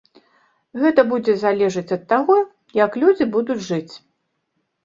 Гэта 0.83 1.03
будзе 1.11 1.35
залежаць 1.43 1.93
ад 1.97 2.03
таго, 2.13 2.39
як 2.83 2.99
людзі 3.05 3.31
будуць 3.37 3.63
жыць. 3.67 3.95